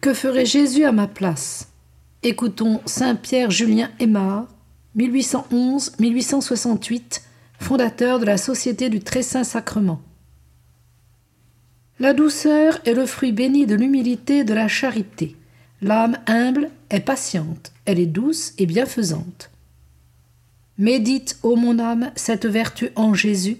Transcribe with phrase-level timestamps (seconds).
[0.00, 1.72] Que ferait Jésus à ma place?
[2.22, 4.46] Écoutons Saint Pierre Julien Aymar,
[4.96, 7.22] 1811-1868,
[7.58, 10.00] fondateur de la Société du Très Saint Sacrement.
[11.98, 15.34] La douceur est le fruit béni de l'humilité et de la charité.
[15.82, 19.50] L'âme humble est patiente, elle est douce et bienfaisante.
[20.78, 23.56] Médite, ô mon âme, cette vertu en Jésus,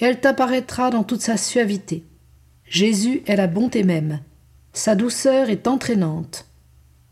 [0.00, 2.02] et elle t'apparaîtra dans toute sa suavité.
[2.64, 4.20] Jésus est la bonté même.
[4.72, 6.46] Sa douceur est entraînante.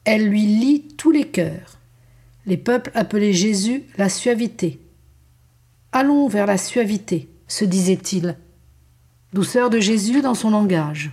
[0.05, 1.79] Elle lui lie tous les cœurs.
[2.47, 4.81] Les peuples appelaient Jésus la suavité.
[5.93, 8.37] Allons vers la suavité, se disait-il.
[9.35, 11.11] Douceur de Jésus dans son langage.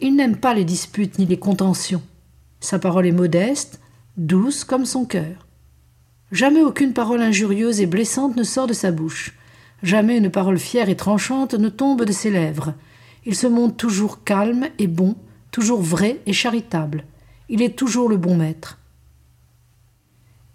[0.00, 2.02] Il n'aime pas les disputes ni les contentions.
[2.60, 3.80] Sa parole est modeste,
[4.16, 5.46] douce comme son cœur.
[6.32, 9.34] Jamais aucune parole injurieuse et blessante ne sort de sa bouche.
[9.84, 12.74] Jamais une parole fière et tranchante ne tombe de ses lèvres.
[13.24, 15.14] Il se montre toujours calme et bon,
[15.50, 17.04] toujours vrai et charitable.
[17.48, 18.78] Il est toujours le bon maître.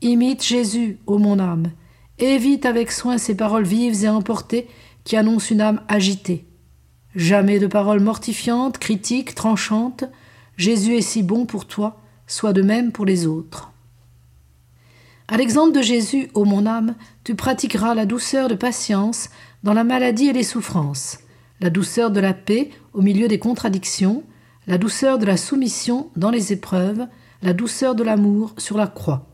[0.01, 1.71] Imite Jésus, ô mon âme.
[2.19, 4.67] Évite avec soin ces paroles vives et emportées
[5.03, 6.45] qui annoncent une âme agitée.
[7.15, 10.03] Jamais de paroles mortifiantes, critiques, tranchantes.
[10.57, 13.71] Jésus est si bon pour toi, sois de même pour les autres.
[15.27, 19.29] À l'exemple de Jésus, ô mon âme, tu pratiqueras la douceur de patience
[19.63, 21.19] dans la maladie et les souffrances,
[21.61, 24.23] la douceur de la paix au milieu des contradictions,
[24.67, 27.07] la douceur de la soumission dans les épreuves,
[27.41, 29.27] la douceur de l'amour sur la croix.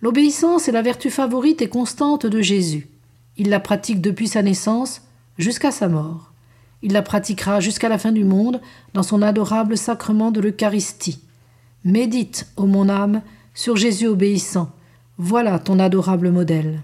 [0.00, 2.88] L'obéissance est la vertu favorite et constante de Jésus.
[3.36, 5.02] Il la pratique depuis sa naissance
[5.38, 6.32] jusqu'à sa mort.
[6.82, 8.60] Il la pratiquera jusqu'à la fin du monde
[8.94, 11.20] dans son adorable sacrement de l'Eucharistie.
[11.84, 13.22] Médite, ô mon âme,
[13.54, 14.70] sur Jésus obéissant.
[15.16, 16.82] Voilà ton adorable modèle.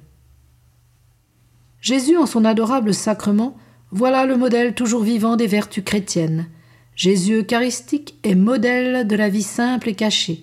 [1.80, 3.56] Jésus en son adorable sacrement,
[3.94, 6.48] voilà le modèle toujours vivant des vertus chrétiennes.
[6.96, 10.42] Jésus eucharistique est modèle de la vie simple et cachée.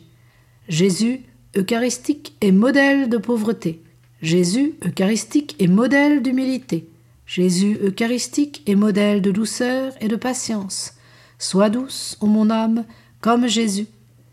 [0.70, 1.20] Jésus
[1.58, 3.84] eucharistique est modèle de pauvreté.
[4.22, 6.88] Jésus eucharistique est modèle d'humilité.
[7.26, 10.94] Jésus eucharistique est modèle de douceur et de patience.
[11.38, 12.86] Sois douce, ô mon âme,
[13.20, 13.88] comme Jésus.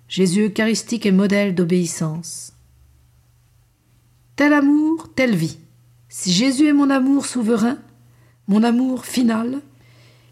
[0.09, 2.53] Jésus eucharistique est modèle d'obéissance.
[4.37, 5.59] Tel amour, telle vie.
[6.09, 7.79] Si Jésus est mon amour souverain,
[8.49, 9.61] mon amour final,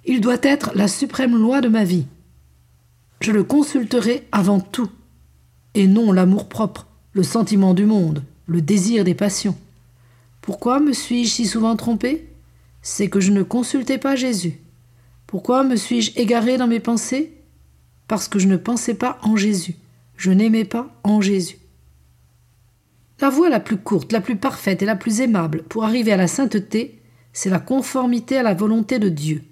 [0.07, 2.07] il doit être la suprême loi de ma vie.
[3.21, 4.91] Je le consulterai avant tout,
[5.75, 9.57] et non l'amour propre, le sentiment du monde, le désir des passions.
[10.41, 12.27] Pourquoi me suis-je si souvent trompé?
[12.83, 14.61] C'est que je ne consultais pas Jésus.
[15.27, 17.33] Pourquoi me suis-je égaré dans mes pensées?
[18.07, 19.75] Parce que je ne pensais pas en Jésus,
[20.17, 21.59] je n'aimais pas en Jésus.
[23.21, 26.17] La voie la plus courte, la plus parfaite et la plus aimable pour arriver à
[26.17, 27.01] la sainteté,
[27.37, 29.43] c'est la conformité à la volonté de Dieu.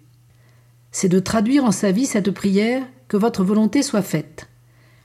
[0.91, 4.49] C'est de traduire en sa vie cette prière que votre volonté soit faite.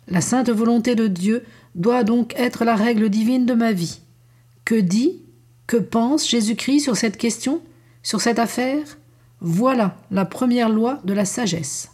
[0.07, 1.43] La sainte volonté de Dieu
[1.75, 3.99] doit donc être la règle divine de ma vie.
[4.63, 5.21] Que dit,
[5.67, 7.61] que pense Jésus-Christ sur cette question,
[8.01, 8.97] sur cette affaire?
[9.41, 11.91] Voilà la première loi de la sagesse.